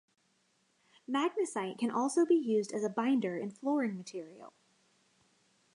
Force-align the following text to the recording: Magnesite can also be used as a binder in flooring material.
Magnesite 1.07 1.77
can 1.77 1.91
also 1.91 2.25
be 2.25 2.33
used 2.33 2.71
as 2.73 2.83
a 2.83 2.89
binder 2.89 3.37
in 3.37 3.51
flooring 3.51 3.95
material. 3.95 4.51